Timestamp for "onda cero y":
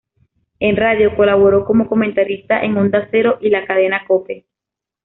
2.75-3.51